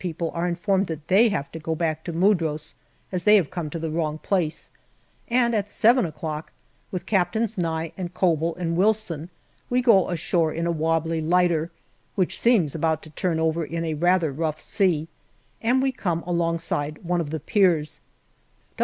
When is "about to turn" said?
12.73-13.39